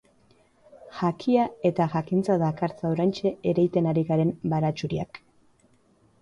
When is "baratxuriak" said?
4.55-5.23